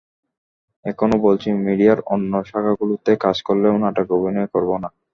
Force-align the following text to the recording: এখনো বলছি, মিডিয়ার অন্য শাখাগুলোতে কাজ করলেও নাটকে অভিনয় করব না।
এখনো 0.85 1.15
বলছি, 1.25 1.47
মিডিয়ার 1.65 1.99
অন্য 2.13 2.31
শাখাগুলোতে 2.49 3.11
কাজ 3.23 3.37
করলেও 3.47 3.75
নাটকে 3.83 4.11
অভিনয় 4.19 4.49
করব 4.53 4.69
না। 4.83 4.89